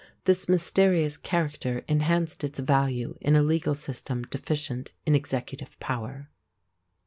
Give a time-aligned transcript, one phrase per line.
[0.23, 6.31] This mysterious character enhanced its value in a legal system deficient in executive power.